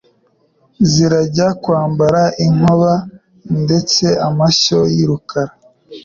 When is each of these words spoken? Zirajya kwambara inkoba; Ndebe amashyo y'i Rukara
Zirajya 0.91 1.47
kwambara 1.61 2.21
inkoba; 2.45 2.93
Ndebe 3.61 4.09
amashyo 4.27 4.79
y'i 4.95 5.05
Rukara 5.09 5.53